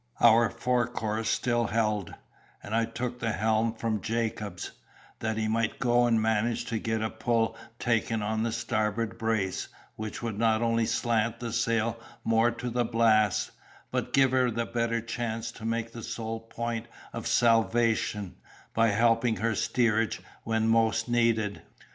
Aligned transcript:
Our 0.19 0.49
fore 0.49 0.87
course 0.87 1.29
still 1.29 1.67
held: 1.67 2.15
and 2.63 2.73
I 2.73 2.85
took 2.85 3.19
the 3.19 3.33
helm 3.33 3.71
from 3.75 4.01
Jacobs, 4.01 4.71
that 5.19 5.37
he 5.37 5.47
might 5.47 5.77
go 5.77 6.07
and 6.07 6.19
manage 6.19 6.65
to 6.73 6.79
get 6.79 7.03
a 7.03 7.11
pull 7.11 7.55
taken 7.77 8.23
on 8.23 8.41
the 8.41 8.51
starboard 8.51 9.19
brace, 9.19 9.67
which 9.95 10.23
would 10.23 10.39
not 10.39 10.63
only 10.63 10.87
slant 10.87 11.39
the 11.39 11.53
sail 11.53 11.99
more 12.23 12.49
to 12.49 12.71
the 12.71 12.83
blasts, 12.83 13.51
but 13.91 14.11
give 14.11 14.31
her 14.31 14.49
the 14.49 14.65
better 14.65 15.01
chance 15.01 15.51
to 15.51 15.65
make 15.65 15.91
the 15.91 16.01
sole 16.01 16.39
point 16.39 16.87
of 17.13 17.27
salvation, 17.27 18.37
by 18.73 18.87
helping 18.87 19.35
her 19.35 19.53
steerage 19.53 20.19
when 20.43 20.67
most 20.67 21.07
needed. 21.09 21.61